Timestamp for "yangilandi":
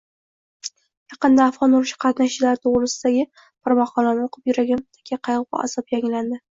5.99-6.47